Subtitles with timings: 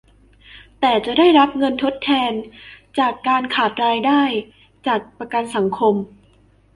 [0.79, 2.33] แต่จะได้รับเงินทดแทน
[3.27, 4.21] การขาดรายได้
[4.87, 5.95] จากประกันสังคม